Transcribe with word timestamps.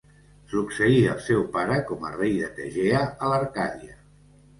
Succeí 0.51 0.95
el 1.09 1.19
seu 1.25 1.43
pare 1.57 1.77
com 1.89 2.07
a 2.09 2.11
rei 2.15 2.33
de 2.45 2.47
Tegea, 2.61 3.03
a 3.27 3.29
l'Arcàdia. 3.33 3.95